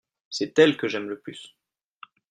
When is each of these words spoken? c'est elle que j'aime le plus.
c'est 0.31 0.57
elle 0.57 0.77
que 0.77 0.87
j'aime 0.87 1.09
le 1.09 1.19
plus. 1.19 1.55